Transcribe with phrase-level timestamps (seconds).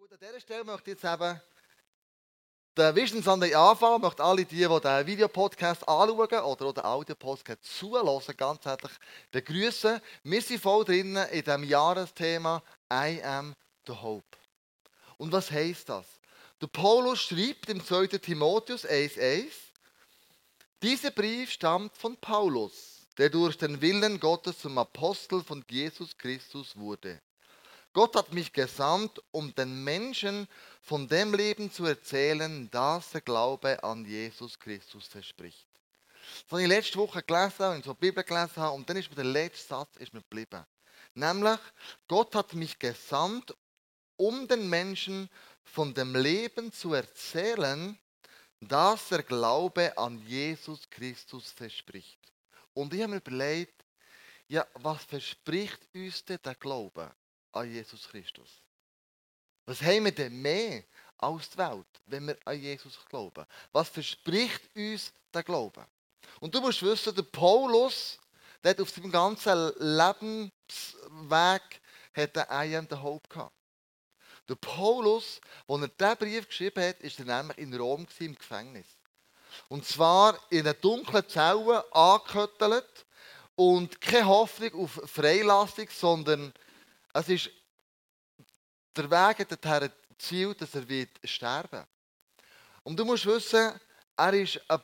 [0.00, 1.38] Gut, an dieser Stelle möchte ich jetzt eben
[2.74, 3.96] den Vision Sunday anfangen.
[3.96, 8.92] Ich möchte alle die, die den Videopodcast anschauen oder den Audio-Podcast zuhören, ganz herzlich
[9.30, 10.00] begrüßen.
[10.22, 13.54] Wir sind voll drinnen in diesem Jahresthema I am
[13.86, 14.38] the Hope.
[15.18, 16.06] Und was heisst das?
[16.62, 18.06] Der Paulus schreibt im 2.
[18.06, 19.50] Timotheus 1,1
[20.82, 26.74] Dieser Brief stammt von Paulus, der durch den Willen Gottes zum Apostel von Jesus Christus
[26.74, 27.20] wurde.
[27.92, 30.46] Gott hat mich gesandt, um den Menschen
[30.80, 35.66] von dem Leben zu erzählen, das der Glaube an Jesus Christus verspricht.
[36.44, 39.10] Das habe ich letzte Woche gelesen und so die Bibel gelesen habe, und dann ist
[39.10, 40.64] mir der letzte Satz ist mir geblieben.
[41.14, 41.58] Nämlich,
[42.06, 43.56] Gott hat mich gesandt,
[44.16, 45.28] um den Menschen
[45.64, 47.98] von dem Leben zu erzählen,
[48.60, 52.20] das der Glaube an Jesus Christus verspricht.
[52.72, 53.84] Und ich habe mir überlegt,
[54.46, 57.10] ja, was verspricht uns denn der Glaube?
[57.52, 58.62] An Jesus Christus.
[59.66, 60.84] Was haben wir denn mehr
[61.18, 63.44] als die Welt, wenn wir an Jesus glauben?
[63.72, 65.86] Was verspricht uns der Glaube?
[66.40, 68.18] Und du musst wissen, der Paulus,
[68.62, 70.60] der hat auf seinem ganzen Lebensweg
[72.12, 73.54] hat er am the Hope gehabt.
[74.48, 78.86] Der Paulus, als er diesen Brief geschrieben hat, ist er nämlich in Rom im Gefängnis.
[79.68, 83.06] Und zwar in einer dunklen Zelle angeküttelt
[83.54, 86.52] und keine Hoffnung auf Freilassung, sondern
[87.12, 87.50] es ist
[88.96, 91.84] der Weg dorthin gezielt, dass er wird sterben
[92.82, 93.72] Und du musst wissen,
[94.16, 94.80] er ist ein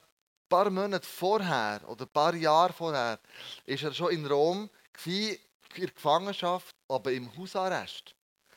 [0.49, 3.19] paar Monate vorher oder ein paar Jahre vorher
[3.65, 4.71] ist er schon in Rom
[5.05, 5.39] in
[5.77, 8.15] der Gefangenschaft, aber im Hausarrest.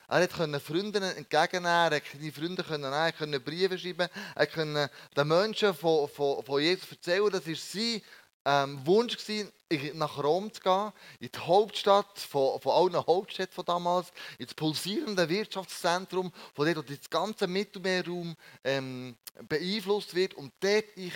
[0.08, 5.28] Er konnte Freunde entgegennehmen, er konnte Freunde nehmen, er konnte Briefe schreiben, er konnte den
[5.28, 7.30] Menschen von, von, von Jesus erzählen.
[7.30, 8.02] Das war sein
[8.46, 9.52] ähm, Wunsch, gewesen,
[9.94, 15.30] nach Rom zu gehen, in die Hauptstadt von, von allen Hauptstädten von damals, ins pulsierende
[15.30, 19.16] Wirtschaftszentrum, von dem das ganze Mittelmeerraum ähm,
[19.48, 21.14] beeinflusst wird und dort ich,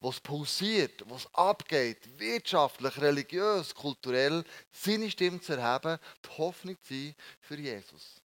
[0.00, 7.14] was pulsiert, was abgeht, wirtschaftlich, religiös, kulturell, seine Stimme zu erheben, die Hoffnung zu sein
[7.40, 8.20] für Jesus.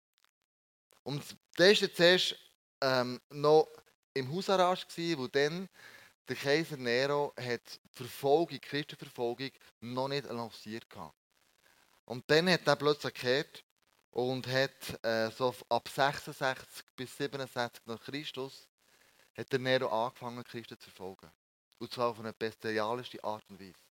[1.03, 1.23] Und
[1.55, 2.35] das war zuerst
[2.81, 3.67] ähm, noch
[4.13, 4.87] im Hausarrest,
[5.17, 5.69] wo dann
[6.27, 9.51] der Kaiser Nero hat die Verfolgung, Christenverfolgung
[9.81, 10.85] noch nicht lanciert
[12.05, 13.63] Und dann hat er plötzlich gekehrt
[14.11, 18.67] und hat äh, so ab 66 bis 67 nach Christus
[19.35, 21.31] hat der Nero angefangen, Christen zu verfolgen.
[21.77, 23.86] Und zwar auf eine bestialische Art und Weise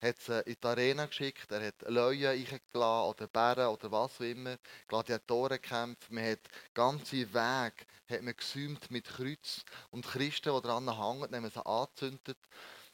[0.00, 4.20] hat sie in die Arena geschickt, er hat Löwen eingeladen oder Bären oder was auch
[4.20, 4.56] immer,
[4.88, 6.40] Gladiatorenkämpfe, man hat
[6.74, 12.38] ganze Wege hat man gesäumt mit Kreuz und Christen, die daran hängen, haben sie angezündet.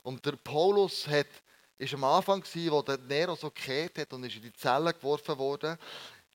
[0.03, 1.27] Und der Paulus hat,
[1.79, 5.37] ist am Anfang wo der Nero so gekehrt hat und ist in die Zelle geworfen
[5.39, 5.79] worden,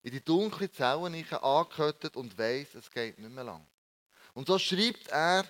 [0.04, 3.66] in die dunkle Zelle angehüttet und weiss, es geht nicht mehr lang.
[4.34, 5.46] Und so schreibt er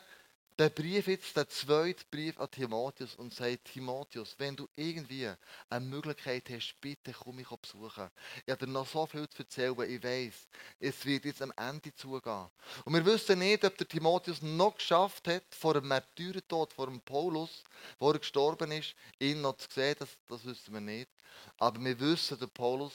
[0.57, 5.31] der Brief jetzt, der zweite Brief an Timotheus und sagt, Timotheus, wenn du irgendwie
[5.69, 8.09] eine Möglichkeit hast, bitte komm mich besuchen.
[8.43, 10.47] Ich habe dir noch so viel zu erzählen, ich weiß,
[10.79, 12.47] es wird jetzt am Ende zugehen.
[12.85, 17.01] Und wir wissen nicht, ob der Timotheus noch geschafft hat, vor dem Märtyrertod, vor dem
[17.01, 17.63] Paulus,
[17.99, 21.09] wo er gestorben ist, ihn noch zu sehen, das, das wissen wir nicht.
[21.57, 22.93] Aber wir wissen, der Paulus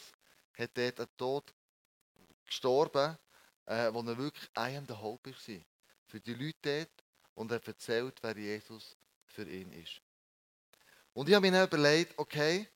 [0.58, 1.54] hat dort einen Tod
[2.44, 3.16] gestorben,
[3.66, 5.64] äh, wo er wirklich I am the Hope war.
[6.06, 7.01] Für die Leute dort,
[7.34, 10.00] und er erzählt, wer Jesus für ihn ist.
[11.14, 12.68] Und ich habe mir dann überlegt, okay,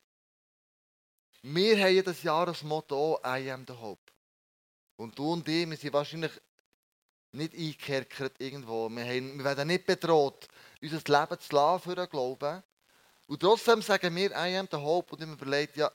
[1.41, 4.11] wir haben das Jahresmotto I am the Hope.
[4.95, 6.31] Und du und ich, wir sind wahrscheinlich
[7.31, 8.89] nicht eingekerkert irgendwo.
[8.89, 10.47] Wir, haben, wir werden nicht bedroht,
[10.81, 12.63] unser Leben zu lassen für den Glauben.
[13.27, 15.91] Und trotzdem sagen wir I am the Hope und ich habe mir überlegt, ja,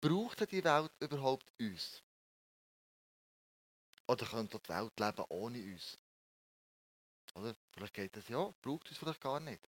[0.00, 2.02] braucht die Welt überhaupt uns?
[4.06, 5.98] Oder könnte die Welt leben ohne uns?
[7.34, 7.54] Oder?
[7.72, 9.60] Vielleicht geht das ja, braucht es vielleicht gar nicht.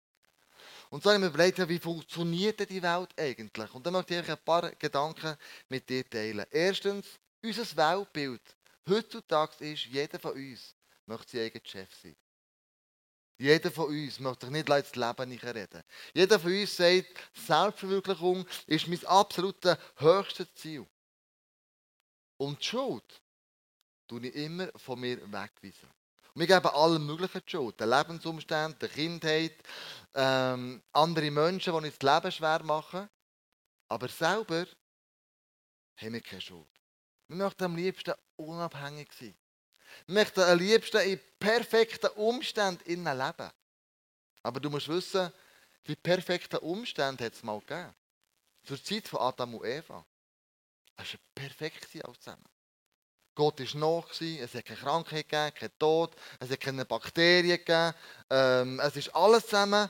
[0.91, 3.72] Und so haben wir überlegt, wie funktioniert denn die Welt eigentlich?
[3.75, 5.37] Und dann möchte ich ein paar Gedanken
[5.69, 6.44] mit dir teilen.
[6.50, 7.06] Erstens,
[7.43, 8.43] unser Weltbild.
[8.88, 10.75] Heutzutage ist, jeder von uns
[11.06, 12.17] möchte sein eigener Chef sein.
[13.38, 15.82] Jeder von uns möchte sich nicht ins Leben nicht reden.
[16.12, 20.87] Jeder von uns sagt, Selbstverwirklichung ist mein absolutes höchstes Ziel.
[22.37, 23.23] Und die Schuld
[24.08, 25.88] tue ich immer von mir wegweisen.
[26.40, 27.78] Wir geben allen möglichen Schuld.
[27.78, 29.62] Den Lebensumständen, der Kindheit,
[30.14, 33.10] ähm, andere Menschen, die uns das Leben schwer machen.
[33.88, 34.64] Aber selber
[35.96, 36.66] haben wir keine Schuld.
[37.28, 39.37] Wir möchten am liebsten unabhängig sein.
[40.06, 43.50] Wir möchten am liebsten in perfekten Umständen leben.
[44.43, 45.31] Aber du musst wissen,
[45.86, 47.94] die perfekten Umstände hat es mal gegeben.
[48.64, 50.06] Zur Zeit von Adam und Eva.
[50.96, 52.48] Es war perfekt alles zusammen.
[53.40, 57.94] Gott war noch, es hat keine Krankheit gegeben, keinen Tod, es hat keine Bakterien gegeben.
[58.28, 59.88] Ähm, es ist alles zusammen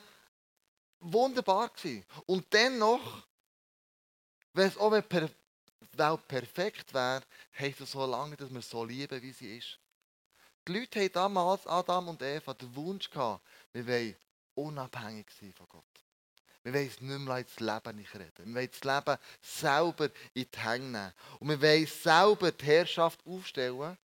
[1.01, 2.05] wunderbar gewesen.
[2.27, 3.27] Und dennoch,
[4.53, 5.29] wenn es auch per
[5.95, 7.25] Welt perfekt wäre,
[7.59, 9.81] heisst es so lange, dass wir so lieben, wie sie ist.
[10.69, 14.17] Die Leute hatten damals, Adam und Eva, den Wunsch gehabt, wir wollen
[14.55, 15.85] unabhängig sein von Gott.
[16.63, 18.47] Wir wollen es nicht mehr ins Leben nicht reden.
[18.47, 21.13] Wir wollen das Leben selber in die Hände nehmen.
[21.39, 23.97] Und wir wollen selber die Herrschaft aufstellen.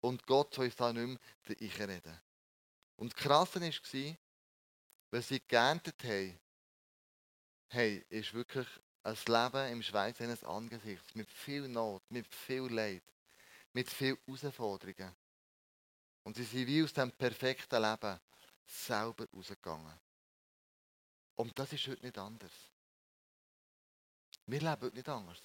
[0.00, 2.20] Und Gott soll uns da nicht mehr reden.
[2.96, 4.16] Und das Krasse war,
[5.10, 6.38] was sie geerntet haben,
[7.68, 8.68] hey, ist wirklich
[9.02, 11.14] ein Leben im Schweiz eines Angesichts.
[11.14, 13.02] Mit viel Not, mit viel Leid,
[13.72, 15.14] mit viel Herausforderungen.
[16.22, 18.20] Und sie sind wie aus dem perfekten Leben
[18.66, 19.98] selber rausgegangen.
[21.40, 22.52] Und das ist heute nicht anders.
[24.44, 25.38] Wir leben heute nicht anders.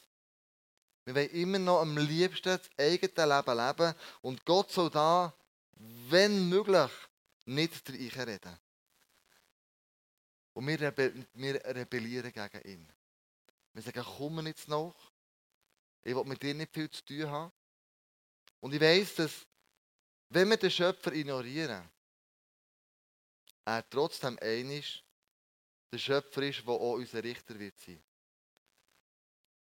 [1.05, 5.33] Wir wollen immer noch am liebsten das eigene Leben leben und Gott soll da,
[6.09, 6.91] wenn möglich,
[7.45, 8.59] nicht reden.
[10.53, 12.89] Und wir, rebe wir rebellieren gegen ihn.
[13.71, 14.95] Wir sagen, komm mir jetzt noch.
[16.01, 17.53] Ich will mit dir nicht viel zu tun haben.
[18.59, 19.47] Und ich weiss, dass,
[20.27, 21.89] wenn wir den Schöpfer ignorieren,
[23.63, 25.04] er trotzdem einig
[25.95, 28.01] der Schöpfer ist, der auch unser Richter wird sein.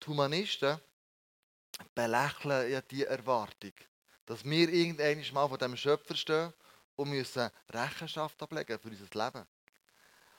[0.02, 0.80] Die Humanisten
[1.96, 3.74] belächeln ja die Erwartung,
[4.26, 6.54] dass wir irgendwann mal von dem Schöpfer stehen
[6.96, 9.48] und müssen Rechenschaft ablegen für unser Leben.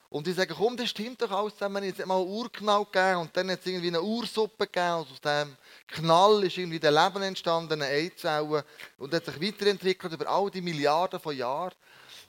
[0.09, 1.83] Und die sagen, komm, das stimmt doch alles zusammen.
[1.83, 4.95] Jetzt mal einen Urknall gegeben und dann hat es irgendwie eine Ursuppe gegeben.
[4.95, 5.55] Und aus dem
[5.87, 8.65] Knall ist irgendwie der Leben entstanden, eine Eizelle.
[8.97, 11.75] Und hat sich weiterentwickelt über all die Milliarden von Jahren.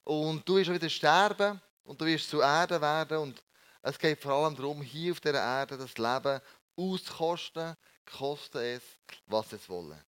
[0.04, 3.18] Und du wirst wieder sterben und du wirst zu Erde werden.
[3.18, 3.42] Und
[3.82, 6.40] es geht vor allem darum, hier auf dieser Erde das Leben
[6.76, 7.76] auszukosten,
[8.06, 8.82] koste es,
[9.26, 10.02] was es wolle.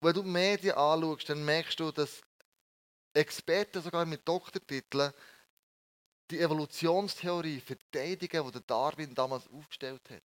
[0.00, 2.22] Wenn du die Medien anschaust, dann merkst du, dass
[3.14, 5.12] Experten sogar mit Doktortiteln
[6.30, 10.22] die Evolutionstheorie verteidigen, die Darwin damals aufgestellt hat.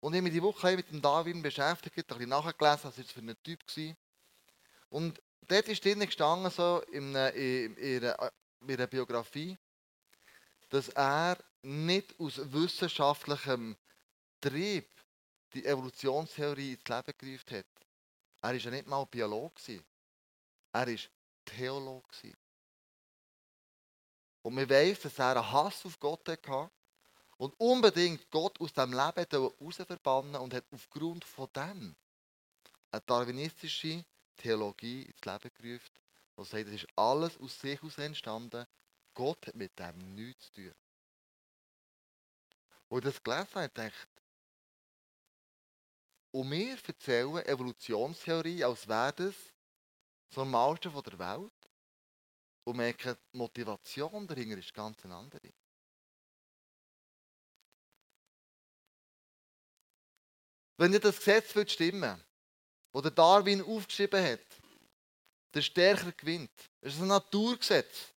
[0.00, 3.10] Und ich habe mich die Woche mit dem Darwin beschäftigt, ein bisschen nachgelesen, was es
[3.10, 3.96] für ein Typ war.
[4.88, 9.58] Und dort ist drinnen gestanden, so in, in, in, in ihrer Biografie,
[10.70, 13.76] dass er nicht aus wissenschaftlichem
[14.40, 14.88] Trieb
[15.52, 17.66] die Evolutionstheorie ins Leben gerufen hat.
[18.42, 19.82] Er war ja nicht mal Biologe.
[20.72, 20.96] Er war
[21.44, 22.32] Theologe.
[24.42, 26.70] Und wir wissen, dass er einen Hass auf Gott hatte
[27.36, 31.94] und unbedingt Gott aus dem Leben herausverbannen und hat aufgrund von dem
[32.92, 34.04] eine darwinistische
[34.36, 35.90] Theologie ins Leben gerufen,
[36.38, 38.66] die sagt, das ist alles aus sich heraus entstanden.
[39.14, 40.74] Gott hat mit dem nichts zu tun.
[42.88, 44.08] Und das gelesen habe, denkt,
[46.32, 49.34] und wir erzählen Evolutionstheorie, als wäre das
[50.28, 51.52] das Normalste der Welt
[52.64, 55.52] und merken, die Motivation dahinter ist ganz eine andere.
[60.76, 62.22] Wenn ihr das Gesetz stimmen
[62.92, 64.46] oder Darwin aufgeschrieben hat,
[65.52, 66.70] der Stärker gewinnt.
[66.80, 68.14] Das ist ein Naturgesetz.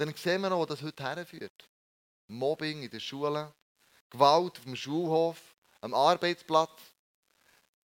[0.00, 1.68] Dann sehen wir noch, wo das heute herführt.
[2.26, 3.54] Mobbing in der Schule,
[4.08, 6.80] Gewalt auf dem Schulhof, am Arbeitsplatz.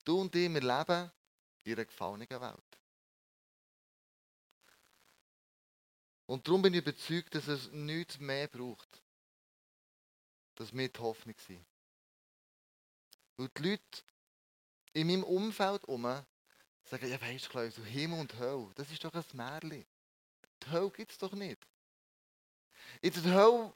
[0.05, 1.11] Du und ich, wir leben
[1.65, 2.79] in einer gefallenen Welt.
[6.25, 9.01] Und darum bin ich überzeugt, dass es nichts mehr braucht,
[10.55, 11.65] dass wir die Hoffnung sind.
[13.35, 14.03] Weil die Leute
[14.93, 16.23] in meinem Umfeld herum
[16.85, 19.85] sagen, ja weißt du, Himmel und Hölle, das ist doch ein Märchen.
[20.63, 21.59] Die Hölle gibt es doch nicht.
[23.01, 23.73] In der Hölle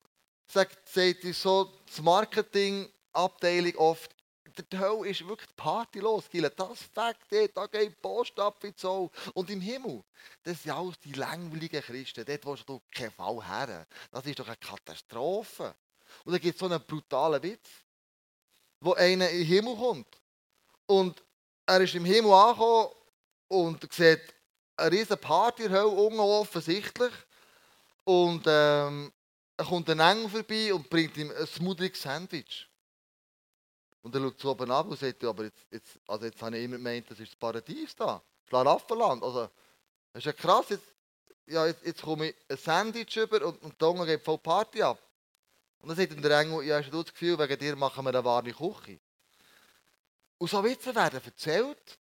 [0.48, 4.16] sagt, sagt so die Marketingabteilung oft,
[4.72, 6.26] die Hölle ist wirklich Party los.
[6.56, 9.12] Das Fakt, da geht die Post ab wie so.
[9.34, 10.04] Und im Himmel,
[10.44, 12.26] das sind alles die langweiligen Christen.
[12.26, 13.88] Dort willst du keinen Fall her.
[14.12, 15.76] Das ist doch eine Katastrophe.
[16.26, 17.70] Und dann gibt es so einen brutalen Witz,
[18.82, 20.22] wo einer in den Himmel kommt.
[20.88, 21.24] Und
[21.66, 22.90] er ist im Himmel angekommen
[23.48, 24.34] und sieht
[24.76, 27.14] eine riesige Party in der Hölle, offensichtlich.
[28.10, 29.14] Und ähm,
[29.56, 32.68] er kommt ein Engel vorbei und bringt ihm ein smoothiges Sandwich.
[34.02, 36.64] Und er schaut so oben ab und sagt, aber jetzt, jetzt, also jetzt habe ich
[36.64, 38.20] immer gemeint, das ist das Paradies da.
[38.48, 39.22] Schlaraffenland.
[39.22, 39.42] Also,
[40.12, 40.70] das ist ja krass.
[40.70, 40.92] Jetzt,
[41.46, 44.82] ja, jetzt, jetzt komme ich ein Sandwich über und, und der Hunger geht voll Party
[44.82, 45.00] ab.
[45.78, 48.10] Und dann sagt ihm der Engel, ja, hast du das Gefühl, wegen dir machen wir
[48.10, 49.00] eine wahre Küche.
[50.40, 52.00] Und so Witze werden erzählt.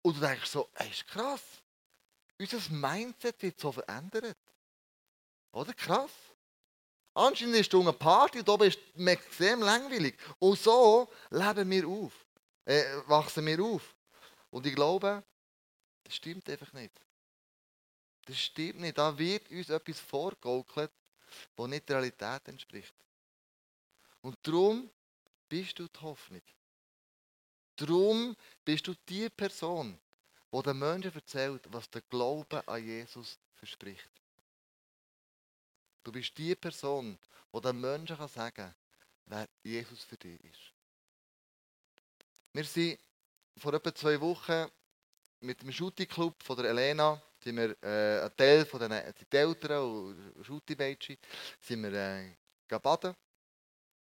[0.00, 1.42] Und du denkst so, ey, ist krass.
[2.38, 4.38] Unser Mindset wird so verändert.
[5.52, 6.10] Oder krass?
[7.14, 10.18] Anscheinend ist eine Party und oben ist es extrem langweilig.
[10.38, 12.12] Und so leben wir auf.
[12.64, 13.94] äh, wachsen wir auf.
[14.50, 15.22] Und ich glaube,
[16.04, 16.92] das stimmt einfach nicht.
[18.24, 18.96] Das stimmt nicht.
[18.96, 20.90] Da wird uns etwas vorgegaukelt,
[21.56, 22.94] das nicht der Realität entspricht.
[24.20, 24.88] Und darum
[25.48, 26.42] bist du die Hoffnung.
[27.76, 29.98] Darum bist du die Person,
[30.52, 34.21] die den Menschen erzählt, was der Glaube an Jesus verspricht.
[36.02, 37.18] Du bist die Person,
[37.52, 38.74] die den Menschen sagen kann,
[39.26, 40.72] wer Jesus für dich ist.
[42.52, 42.98] Wir sind
[43.56, 44.66] vor etwa zwei Wochen
[45.40, 50.44] mit dem Shooting-Club von der Elena, sind wir äh, ein Teil von den Eltern und
[50.44, 51.18] Shooting-Mädchen,
[51.60, 53.14] sind wir äh, baden.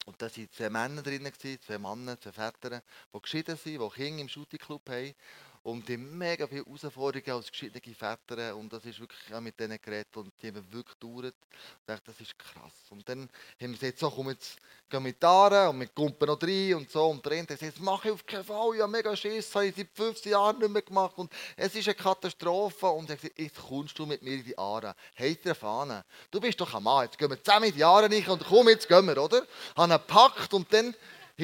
[0.05, 2.81] Und da waren zwei Männer drin, zwei Männer, zwei Väter,
[3.13, 5.13] die geschieden sind, die Kinder im Shooting-Club haben
[5.63, 8.55] und die mega viele Herausforderungen als geschiedene Väter.
[8.55, 11.35] Und das ist wirklich auch mit denen geredet und die haben wirklich gedauert.
[11.51, 12.73] Ich dachte, das ist krass.
[12.89, 13.29] Und dann
[13.61, 14.57] haben sie gesagt, so, komm, jetzt
[14.89, 17.07] gehen wir da und wir kumpen noch rein und so.
[17.09, 19.75] Und der eine sagt, mache ich auf keinen Fall, habe mega Schiss, das habe ich
[19.75, 21.17] seit 15 Jahren nicht mehr gemacht.
[21.17, 22.87] Und es ist eine Katastrophe.
[22.87, 24.95] Und er sagt, jetzt kommst du mit mir in die Aare.
[25.15, 26.03] Halt dir Fahne.
[26.31, 28.67] Du bist doch ein Mann, jetzt gehen wir zusammen in die Aare rein und komm,
[28.69, 29.45] jetzt gehen wir, oder?
[29.75, 30.95] Haben ihn gepackt und dann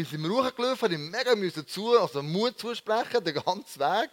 [0.06, 4.12] sind wir hochgelaufen, haben mega müssen zu, also Mut zusprechen, den ganzen Weg.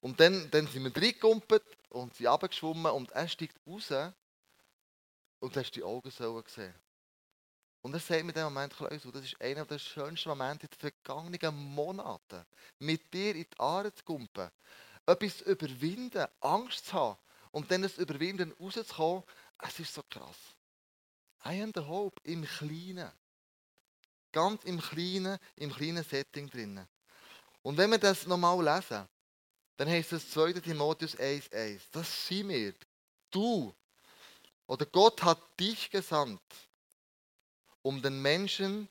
[0.00, 4.12] Und dann, dann sind wir reingekumpelt und sind runtergeschwommen und er steigt raus
[5.40, 6.74] und hast die Augen so gesehen.
[7.82, 10.78] Und er sagt mir in dem Moment, das ist einer der schönsten Momente in den
[10.78, 12.44] vergangenen Monaten.
[12.78, 14.50] Mit dir in die Aare zu kumpen,
[15.06, 17.18] etwas zu überwinden, Angst zu haben
[17.52, 19.24] und dann das Überwinden rauszukommen,
[19.58, 20.36] es ist so krass.
[21.44, 23.10] I am the hope im Kleinen.
[24.32, 26.86] Ganz im kleinen, im kleinen Setting drin.
[27.62, 29.08] Und wenn wir das nochmal lesen,
[29.76, 30.54] dann heißt es 2.
[30.54, 31.80] Timotheus 1,1.
[31.92, 32.74] Das sind wir.
[33.30, 33.74] Du
[34.66, 36.42] oder Gott hat dich gesandt,
[37.82, 38.88] um den Menschen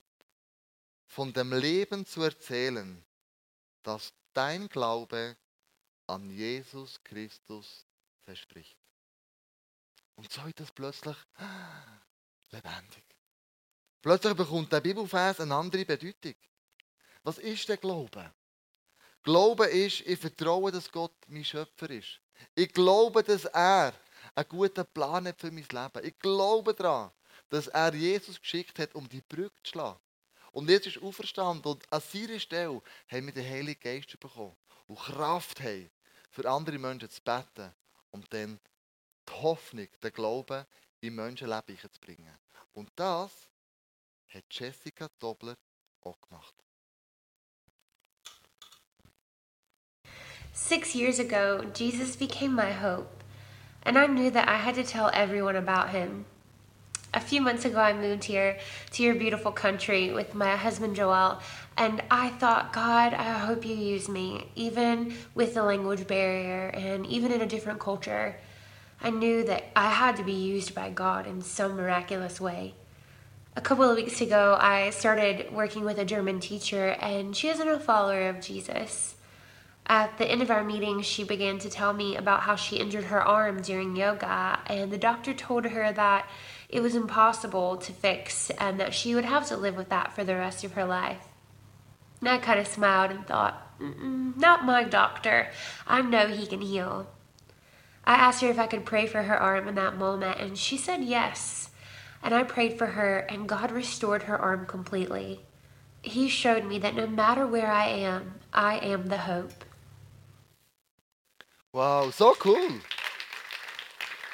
[1.08, 3.04] von dem Leben zu erzählen,
[3.84, 5.38] das dein Glaube
[6.08, 7.86] an Jesus Christus
[8.22, 8.78] verspricht.
[10.16, 11.18] Und so ist das plötzlich
[12.52, 13.09] lebendig.
[14.02, 16.36] Plötzlich bekommt der Bibelfers eine andere Bedeutung.
[17.24, 18.32] Was ist der Glaube?
[19.24, 22.22] Glaube ist, ich vertraue, dass Gott mein Schöpfer ist.
[22.56, 23.94] Ich glaube, dass er
[24.36, 26.06] einen guten Plan hat für mein Leben.
[26.08, 27.12] Ich glaube daran,
[27.50, 30.00] dass er Jesus geschickt hat, um die Brücke zu schlagen.
[30.52, 34.56] Und jetzt ist auferstanden und an seiner Stelle haben wir den Heiligen Geist bekommen
[34.88, 35.90] und Kraft haben,
[36.32, 37.74] für andere Menschen zu beten,
[38.12, 38.60] um dann
[39.28, 40.66] die Hoffnung, den Glauben
[41.02, 42.38] in Menschenleben zu bringen.
[42.74, 43.32] Und das
[44.30, 45.56] hat Jessica Dobler
[46.04, 46.54] auch gemacht.
[50.54, 53.24] Six years ago, Jesus became my hope,
[53.84, 56.26] and I knew that I had to tell everyone about him.
[57.12, 58.60] A few months ago, I moved here
[58.92, 61.42] to your beautiful country with my husband Joel,
[61.76, 67.08] and I thought, God, I hope you use me, even with the language barrier and
[67.08, 68.36] even in a different culture.
[69.02, 72.76] I knew that I had to be used by God in some miraculous way
[73.56, 77.68] a couple of weeks ago, I started working with a German teacher, and she isn't
[77.68, 79.16] a follower of Jesus.
[79.88, 83.06] At the end of our meeting, she began to tell me about how she injured
[83.06, 86.30] her arm during yoga, and the doctor told her that
[86.70, 90.24] it was impossible to fix and that she would have to live with that for
[90.24, 91.28] the rest of her life.
[92.20, 95.50] And I kind of smiled and thought, not my doctor.
[95.88, 97.08] I know he can heal.
[98.06, 100.78] I asked her if I could pray for her arm in that moment, and she
[100.78, 101.70] said yes
[102.24, 105.40] and I prayed for her, and God restored her arm completely.
[106.02, 109.66] He showed me that no matter where I am, I am the hope.
[111.74, 112.80] Wow, so cool!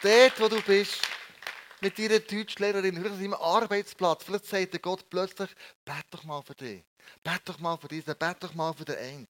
[0.02, 1.02] Dort, wo du bist,
[1.82, 5.50] mit deiner Deutschlehrerin, vielleicht deinem Arbeitsplatz, vielleicht sagt der Gott plötzlich,
[5.84, 6.84] bet doch mal für dich.
[7.24, 9.28] Bet doch mal für diesen, bet doch mal für den einen.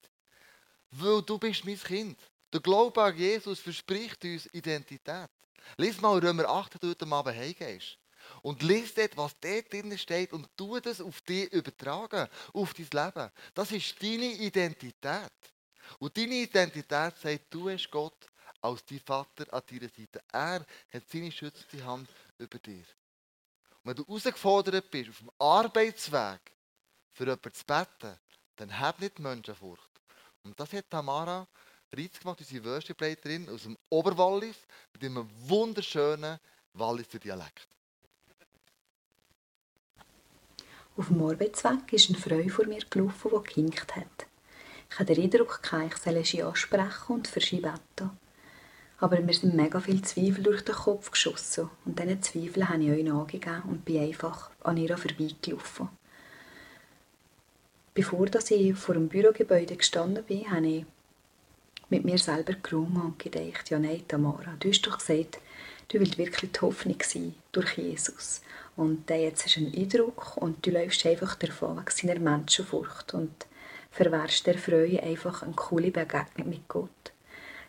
[0.91, 2.19] Weil du bist mein Kind.
[2.53, 5.29] Der Glaube an Jesus verspricht uns Identität.
[5.77, 7.97] Lies mal Römer 8, wenn du am Abend heimgehst
[8.45, 13.05] und lies dort, was dort drin steht und tu das auf dich übertragen, auf dein
[13.05, 13.31] Leben.
[13.55, 15.31] Das ist deine Identität.
[15.97, 18.27] Und deine Identität sagt, du hast Gott
[18.61, 20.21] als dein Vater an deiner Seite.
[20.31, 22.85] Er hat seine schützende Hand über dir.
[23.81, 26.41] Und wenn du herausgefordert bist, auf dem Arbeitsweg
[27.13, 28.19] für jemanden zu beten,
[28.57, 29.89] dann hab nicht Menschenfurcht.
[30.43, 31.47] Und das hat Tamara
[31.91, 34.57] Reitz gemacht, unsere Worship-Leiterin aus dem Oberwallis,
[34.93, 36.39] mit einem wunderschönen
[36.73, 37.74] Walliser Dialekt.
[40.97, 44.27] Auf dem Arbeitsweg ist eine Frau vor mir gelaufen, die gehinkt hat.
[44.89, 48.11] Ich hatte den Eindruck, ich solle sie ansprechen und für sie beten.
[48.99, 52.91] Aber mir sind mega viele Zweifel durch den Kopf geschossen und diesen Zweifeln habe ich
[52.91, 55.89] euch nachgegeben und bin einfach an ihr vorbeigelaufen.
[57.93, 60.85] Bevor ich vor dem Bürogebäude gestanden bin, habe ich
[61.89, 65.39] mit mir selber gerungen und gedacht, ja nein, Tamara, du hast doch gesagt,
[65.89, 68.41] du willst wirklich die Hoffnung sein durch Jesus.
[68.75, 73.13] Und äh, jetzt hast du einen Eindruck und du läufst einfach davon wegen seiner Menschenfurcht
[73.13, 73.45] und
[73.91, 76.89] verwehrst der Freude einfach eine coole Begegnung mit Gott.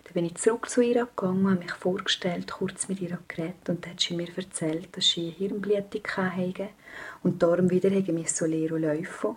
[0.05, 3.85] Dann bin ich zurück zu ihr gegangen, habe mich vorgestellt, kurz mit ihr geredet und
[3.85, 6.69] dann hat sie mir erzählt, dass sie eine Hirnblutung hatte
[7.23, 7.91] und darum wieder
[8.27, 9.37] so lernen laufen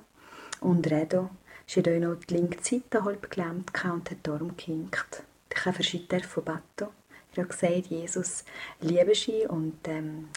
[0.61, 1.29] und reden.
[1.69, 5.21] Sie hatte auch noch die linke Seite halb gelähmt und hat darum gehinkt.
[5.53, 6.91] Ich habe verschieden von beten.
[7.31, 8.43] Ich habe gesagt, Jesus
[8.81, 10.29] liebe sie und ähm,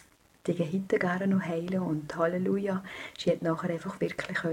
[0.45, 2.83] die heute gerne noch heilen und Halleluja.
[3.17, 4.43] Sie hat nachher einfach wirklich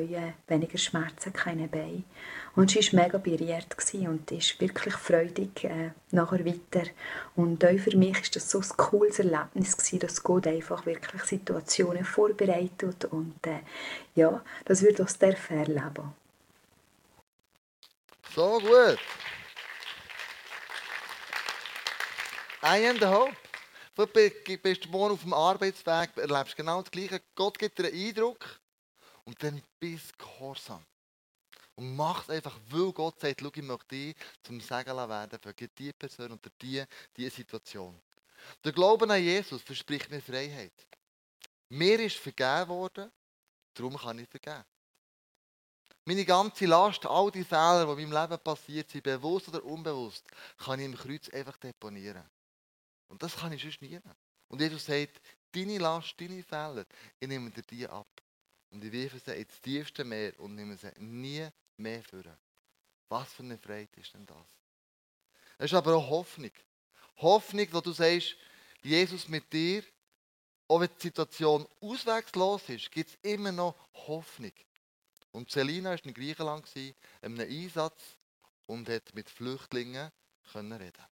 [0.48, 2.04] weniger Schmerzen, keine Beine.
[2.56, 6.88] Und sie war mega berührt und ist wirklich freudig äh, nachher weiter.
[7.36, 11.24] Und auch für mich war das so ein cooles Erlebnis gewesen, dass Gott einfach wirklich
[11.24, 13.58] Situationen vorbereitet und äh,
[14.14, 16.14] ja, das wird uns erleben.
[18.34, 18.98] So gut.
[22.62, 23.36] I am the hope.
[23.96, 27.20] Du bist morgen auf dem Arbeitsweg, erlebst genau das Gleiche.
[27.34, 28.60] Gott gibt dir einen Eindruck
[29.24, 30.84] und dann bist du gehorsam.
[31.74, 35.52] Und mach es einfach, weil Gott sagt, schau, ich möchte dich zum Segen werden für
[35.52, 38.00] diese Person oder diese, diese Situation.
[38.64, 40.86] Der Glaube an Jesus verspricht mir Freiheit.
[41.68, 43.10] Mir ist vergeben worden,
[43.74, 44.64] darum kann ich vergeben.
[46.10, 50.24] Meine ganze Last, all die Fehler, die in meinem Leben passiert sind, bewusst oder unbewusst,
[50.58, 52.28] kann ich im Kreuz einfach deponieren.
[53.06, 53.96] Und das kann ich sonst nie.
[54.48, 55.20] Und Jesus sagt,
[55.52, 56.84] deine Last, deine Fehler,
[57.20, 58.08] ich nehme dir die ab.
[58.70, 62.36] Und ich wirfe sie ins tiefste Meer und nehme sie nie mehr führen.
[63.08, 64.58] Was für eine Freude ist denn das?
[65.58, 66.50] Es ist aber auch Hoffnung.
[67.18, 68.34] Hoffnung, wo du sagst,
[68.82, 69.84] Jesus mit dir,
[70.66, 73.76] auch wenn die Situation auswegslos ist, gibt es immer noch
[74.08, 74.52] Hoffnung.
[75.32, 78.18] Und Selina war in Griechenland, in einem Einsatz
[78.66, 80.10] und hat mit Flüchtlingen
[80.54, 81.04] reden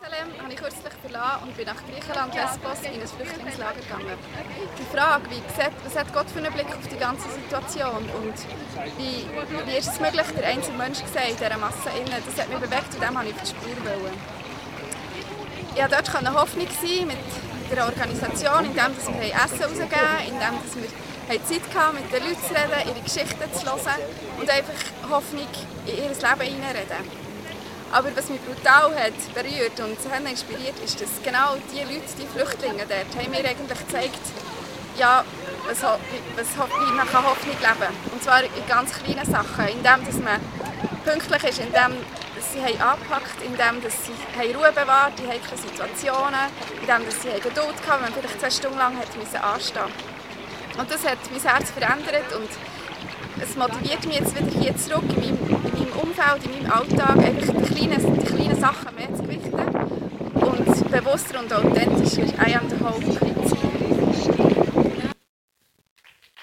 [0.00, 4.18] Jerusalem habe ich kürzlich verlassen und bin nach Griechenland Lesbos in ein Flüchtlingslager gegangen.
[4.78, 8.34] Die Frage, wie sieht, was hat Gott für einen Blick auf die ganze Situation und
[8.98, 9.24] wie,
[9.66, 12.58] wie ist es möglich, der einzelne Mensch gesehen in dieser Masse innen, das hat mich
[12.58, 14.18] bewegt und dem habe ich auf die Spur wollen.
[15.74, 17.16] Ich konnte dort Hoffnung sein mit
[17.70, 20.88] der Organisation, indem wir Essen rausgeben, indem wir
[21.28, 24.00] Zeit hatten, mit den Leuten zu reden, ihre Geschichten zu hören
[24.40, 25.48] und einfach Hoffnung
[25.86, 27.24] in ihr Leben hineinreden.
[27.92, 32.26] Aber was mich brutal hat berührt und so inspiriert, ist, dass genau die Leute, die
[32.26, 34.24] Flüchtlinge dort, haben mir eigentlich gezeigt,
[34.98, 35.24] ja,
[35.66, 37.94] was, was, wie man Hoffnung leben kann.
[38.12, 40.40] Und zwar in ganz kleinen Sachen, indem dass man
[41.04, 41.96] pünktlich ist, indem
[42.34, 47.22] dass sie haben angepackt indem dass sie haben Ruhe bewahrt in heiklen Situationen, indem dass
[47.22, 49.08] sie haben Geduld hatten, wenn man vielleicht zwei Stunden lang hat
[49.42, 50.13] anstehen
[50.76, 52.48] Und das hat mein Herz verändert und
[53.40, 57.16] es motiviert mich jetzt wieder hier zurück in meinem, in meinem Umfeld, in meinem Alltag,
[57.18, 59.52] einfach die kleinen, die kleinen Sachen mehr zu gewichten
[60.34, 63.24] und bewusster und authentischer I am the hope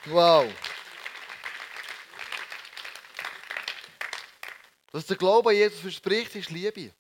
[0.06, 0.46] Wow.
[4.92, 6.92] Was der Glaube an Jesus verspricht, ist Liebe.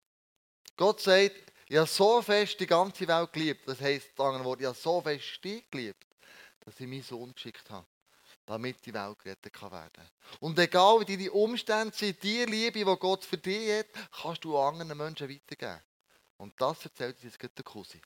[0.77, 1.35] Gott sagt,
[1.67, 3.67] ich habe so fest die ganze Welt geliebt.
[3.67, 6.05] Das heisst, ich habe so fest dich geliebt,
[6.65, 7.85] dass ich meinen Sohn geschickt habe
[8.45, 10.05] damit die Welt gerettet werden kann.
[10.39, 13.87] Und egal wie deine Umstände sind, die Liebe, die Gott für dich hat,
[14.21, 15.81] kannst du anderen Menschen weitergeben.
[16.37, 18.01] Und das erzählt uns jetzt der Cousin.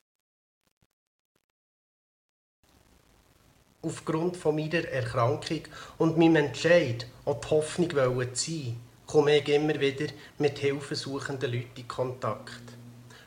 [3.82, 5.62] Aufgrund von meiner Erkrankung
[5.98, 11.80] und meinem Entscheid, auch die Hoffnung zu sein, komme ich immer wieder mit hilfesuchenden Leuten
[11.80, 12.62] in Kontakt.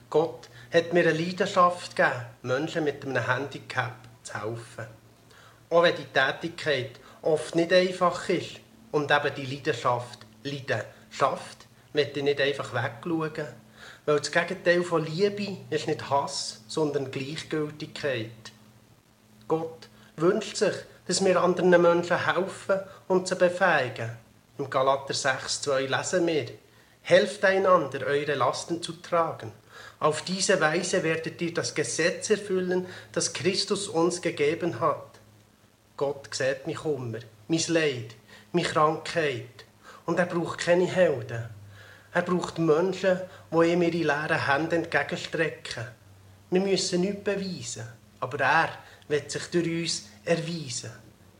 [0.10, 4.99] Gott hat mir eine Leidenschaft gegeben, Menschen mit einem Handicap zu helfen.
[5.69, 8.60] Auch wenn die Tätigkeit oft nicht einfach ist
[8.91, 13.47] und eben die Leidenschaft Leiden schafft, möchte ich nicht einfach wegschauen.
[14.05, 18.32] Weil das Gegenteil von Liebe ist nicht Hass, sondern Gleichgültigkeit.
[19.47, 20.73] Gott wünscht sich,
[21.08, 24.12] dass wir anderen Menschen helfen und sie befähigen.
[24.58, 26.45] Im Galater 6,2 lesen wir,
[27.01, 29.51] Helft einander, eure Lasten zu tragen.
[29.99, 35.09] Auf diese Weise werdet ihr das Gesetz erfüllen, das Christus uns gegeben hat.
[36.00, 38.16] Gott sieht mich Kummer, mein Leid,
[38.54, 39.66] meine Krankheit.
[40.06, 41.50] Und er braucht keine Helden.
[42.14, 43.20] Er braucht Menschen,
[43.52, 45.88] die ihm ihre leeren Hände entgegenstrecken.
[46.52, 47.86] Wir müssen nichts beweisen,
[48.22, 48.70] aber er
[49.10, 50.92] wird sich durch uns erweisen.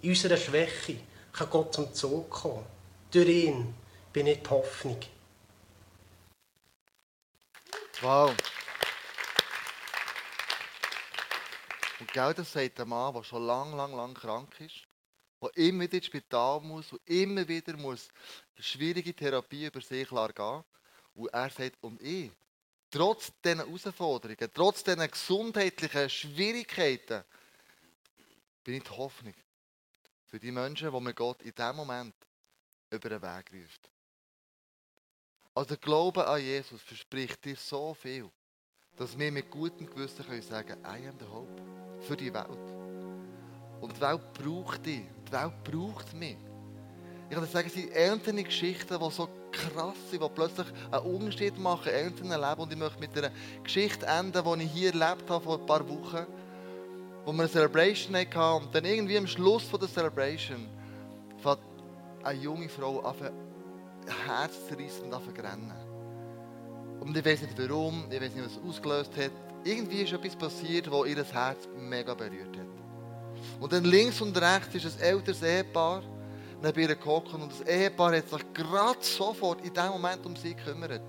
[0.02, 0.98] In unserer Schwäche
[1.32, 2.66] kann Gott zum Zug kommen.
[3.12, 3.74] Durch ihn
[4.12, 5.00] bin ich die Hoffnung.
[8.02, 8.36] Wow.
[12.10, 14.82] Und genau das sagt der Mann, der schon lang, lang, lang krank ist.
[15.44, 18.10] der immer wieder ins Spital muss und immer wieder muss
[18.58, 20.64] schwierige Therapie über sich gehen
[21.14, 22.32] Und er sagt, und ich,
[22.90, 27.24] trotz diesen Herausforderungen, trotz diesen gesundheitlichen Schwierigkeiten,
[28.64, 29.36] bin ich die Hoffnung
[30.26, 32.16] für die Menschen, die mir Gott in diesem Moment
[32.90, 33.92] über den Weg ruft.
[35.54, 38.32] Also der Glaube an Jesus verspricht dir so viel,
[38.96, 42.48] dass wir mit gutem Gewissen können sagen I am the hope für die Welt.
[43.82, 45.04] Und die Welt braucht dich.
[45.28, 46.38] Die Welt braucht mich.
[47.30, 51.58] Ich kann sagen, es sind einzelne Geschichten, die so krass sind, die plötzlich einen Unterschied
[51.60, 52.62] machen in einzelnen Leben.
[52.62, 53.32] Und ich möchte mit einer
[53.64, 56.26] Geschichte enden, die ich hier erlebt habe vor ein paar Wochen,
[57.26, 58.66] wo wir eine Celebration hatten.
[58.66, 60.68] Und dann irgendwie am Schluss von der Celebration
[61.38, 61.60] fängt
[62.24, 63.16] eine junge Frau an,
[64.26, 65.74] herzzerreißend an zu rennen.
[67.00, 69.49] Und ich weiß nicht warum, ich weiß nicht, was es ausgelöst hat.
[69.64, 73.60] Irgendwie ist etwas passiert, das ihr Herz mega berührt hat.
[73.60, 76.04] Und dann links und rechts ist ein älteres Ehepaar
[76.62, 80.56] neben ihr gekocht und das Ehepaar hat sich gerade sofort in dem Moment um sie
[80.56, 81.02] gekümmert.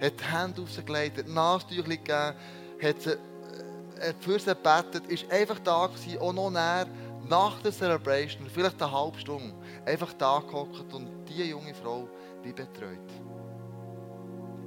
[0.00, 2.34] Hat die Hände rausgelegt, hat Nasentücher gegeben,
[2.82, 6.86] hat sie äh, für sie gebetet, ist einfach da gewesen, auch noch näher
[7.28, 12.08] nach der Celebration, vielleicht eine halbe Stunde, einfach da gehockt und diese junge Frau
[12.42, 12.98] wie betreut.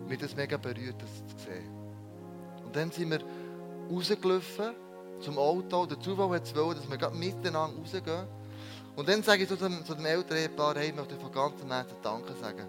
[0.08, 1.73] Mir das mega berührt, das zu sehen.
[2.74, 3.20] Und dann sind wir
[3.92, 4.74] rausgelaufen
[5.22, 5.86] zum Auto.
[5.86, 8.28] Der Zufall hat es wollen, dass wir miteinander rausgehen.
[8.96, 11.72] Und dann sage ich zu dem, zu dem älteren Ehepaar, hey, ich möchte von ganzem
[11.72, 12.66] Herzen Danke sagen.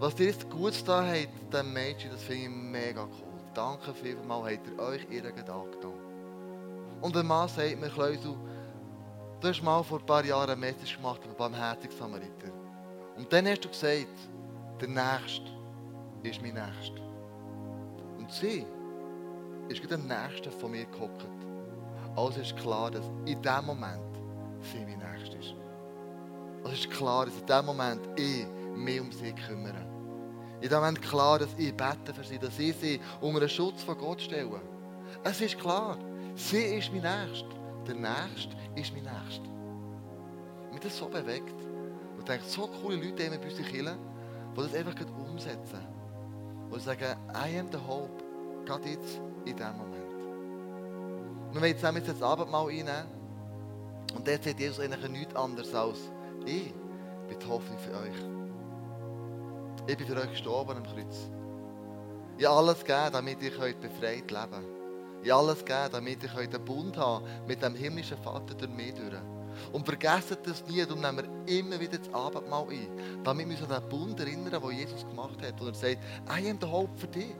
[0.00, 3.40] Was ihr jetzt gut da habt, dem Mädchen, das finde ich mega cool.
[3.54, 6.98] Danke vielmals, habt ihr euch ihren Gedanken genommen.
[7.00, 8.36] Und der Mann sagt mir, Kleusel,
[9.40, 12.52] du hast mal vor ein paar Jahren eine Message gemacht über barmherzigen Samariter.
[13.16, 14.28] Und dann hast du gesagt,
[14.78, 15.46] der Nächste
[16.22, 17.00] ist mein Nächster.
[18.18, 18.66] Und sie
[19.70, 21.26] ist der Nächste von mir gehockt.
[22.16, 24.18] Also ist klar, dass in diesem Moment
[24.60, 25.54] sie mein Nächster ist.
[26.64, 29.86] Also ist klar, dass in diesem Moment ich mich um sie kümmere.
[30.56, 33.82] In diesem Moment klar, dass ich bete für sie, dass ich sie unter den Schutz
[33.82, 34.60] von Gott stelle.
[35.22, 35.96] Es ist klar,
[36.34, 37.48] sie ist mein Nächster.
[37.86, 39.48] Der Nächste ist mein Nächster.
[40.72, 41.60] Mich das so bewegt.
[42.12, 43.96] Und ich denke, so coole Leute haben wir bei uns in Kirche,
[44.56, 44.94] die das einfach
[45.30, 45.86] umsetzen.
[46.74, 48.22] Die sagen, I am the hope.
[48.66, 50.10] Gerade jetzt in diesem Moment.
[51.52, 53.20] Wir wollen zusammen jetzt das Abendmahl einnehmen.
[54.14, 55.98] Und dort sagt Jesus eigentlich nichts anderes als,
[56.44, 56.72] ich
[57.28, 58.30] bin die Hoffnung für euch.
[59.86, 61.30] Ich bin für euch gestorben am Kreuz.
[62.38, 64.80] Ich habe alles gegeben, damit ihr könnt befreit leben könnt.
[65.22, 68.70] Ich habe alles gegeben, damit ihr könnt einen Bund haben mit dem himmlischen Vater durch
[68.70, 69.12] mich durch.
[69.72, 72.88] Und vergessen das nie, darum nehmen wir immer wieder das Abendmahl ein,
[73.24, 75.60] damit wir uns an den Bund erinnern, den Jesus gemacht hat.
[75.60, 75.98] Und er sagt,
[76.28, 77.34] I am the hope für dich.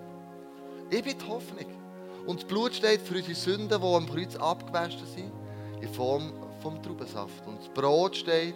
[0.91, 1.80] Ich bin die Hoffnung.
[2.27, 5.33] Und das Blut steht für unsere Sünden, die am Kreuz abgewaschen sind,
[5.81, 7.47] in Form vom Traubensaft.
[7.47, 8.55] Und das Brot steht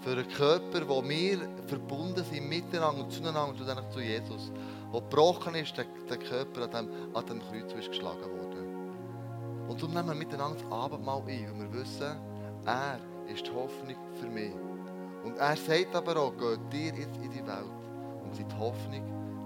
[0.00, 4.52] für einen Körper, wo wir verbunden sind miteinander und zueinander und dann zu Jesus.
[4.90, 8.48] Wo gebrochen ist, der, der Körper an dem, an dem Kreuz ist geschlagen worden.
[9.68, 12.16] Und darum nehmen wir miteinander das Abendmahl ein, weil wir wissen,
[12.64, 12.98] er
[13.32, 14.54] ist die Hoffnung für mich.
[15.24, 17.66] Und er sagt aber auch, geht dir jetzt in die Welt
[18.22, 19.02] und seid die Hoffnung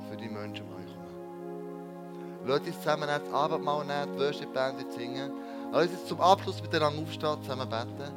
[0.08, 0.68] für die Menschen
[2.44, 5.32] Lasst uns zusammen das Abendmahl nehmen, die Worship-Band singen.
[5.72, 8.12] Lass uns zum Abschluss miteinander aufstehen, zusammen beten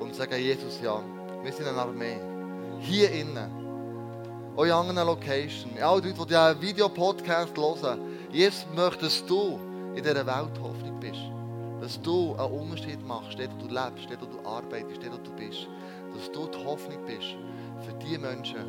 [0.00, 1.00] und sagen, Jesus, ja,
[1.42, 2.18] wir sind eine Armee.
[2.80, 3.50] Hier innen.
[4.56, 5.80] Auch in anderen Locations.
[5.80, 8.00] Alle Leute, die diesen Videopodcast hören.
[8.30, 9.58] Jesus, möchtest du
[9.94, 11.20] in dieser Welt Hoffnung bist.
[11.80, 15.24] Dass du einen Unterschied machst, dort wo du lebst, dort wo du arbeitest, dort wo
[15.24, 15.66] du bist.
[16.14, 17.36] Dass du die Hoffnung bist
[17.84, 18.64] für die Menschen,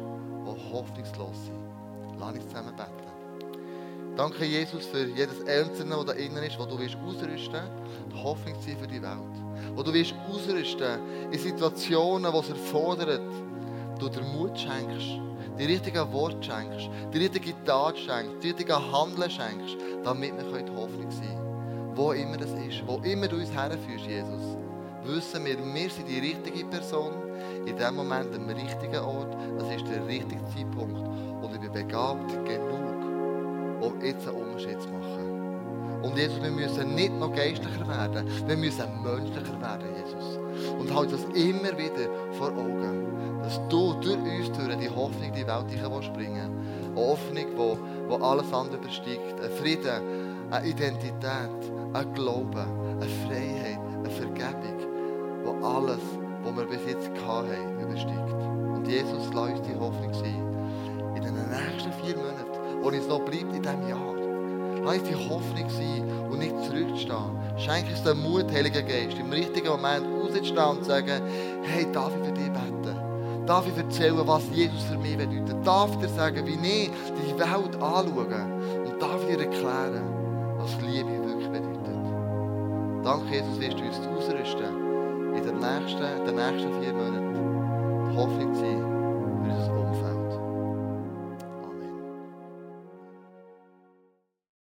[0.45, 2.19] die hoffnungslos sind.
[2.19, 3.02] Lass uns zusammen beten.
[4.15, 7.61] Danke, Jesus, für jedes Einzelne, das da innen ist, wo du willst ausrüsten,
[8.11, 9.75] die Hoffnung sein für die Welt.
[9.75, 13.21] Wo du willst ausrüsten in Situationen, die es erfordert,
[13.97, 15.19] du dir Mut schenkst,
[15.57, 20.75] die richtigen Worte schenkst, die richtige Tat schenkst, die richtige Handeln schenkst, damit wir die
[20.75, 21.91] Hoffnung sein können.
[21.95, 24.57] Wo immer das ist, wo immer du uns herführst, Jesus,
[25.05, 27.13] wissen wir, wir sind die richtige Person,
[27.65, 30.99] in dem Moment am richtigen Ort, das ist der richtige Zeitpunkt.
[30.99, 32.82] Und ich bin begabt genug,
[33.83, 35.43] um jetzt einen Unterschied machen.
[36.03, 40.37] Und Jesus, wir müssen nicht noch geistlicher werden, wir müssen menschlicher werden, Jesus.
[40.77, 45.33] Und halt das immer wieder vor Augen, dass du durch uns durch die Hoffnung in
[45.33, 46.97] die Welt bringen willst.
[46.97, 47.45] Eine Hoffnung,
[48.09, 49.41] die alles andere übersteigt.
[49.41, 50.01] Ein Frieden,
[50.51, 54.79] eine Identität, ein Glauben, eine Freiheit, eine Vergebung,
[55.43, 56.01] wo alles,
[56.43, 58.33] was wir bis jetzt hatten, übersteigt.
[58.75, 60.53] Und Jesus, lass uns die Hoffnung sein.
[62.83, 64.13] Wo es noch bleibt in diesem Jahr,
[64.83, 69.31] lass uns die Hoffnung sein und nicht zurückstehen Schenk uns den Mut, Heiliger Geist, im
[69.31, 71.21] richtigen Moment rauszustehen und zu sagen,
[71.63, 73.45] hey, darf ich für dich beten?
[73.45, 75.55] Darf ich erzählen, was Jesus für mich bedeutet?
[75.65, 78.25] Darf ich dir sagen, wie ich die Welt anschaue?
[78.85, 80.03] Und darf ich dir erklären,
[80.57, 83.05] was Liebe wirklich bedeutet?
[83.05, 88.53] Danke, Jesus, wirst du uns ausrüsten, in den nächsten, den nächsten vier Monaten die Hoffnung
[88.53, 88.92] zu sein